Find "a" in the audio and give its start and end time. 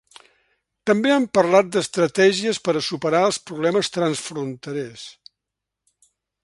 2.79-2.83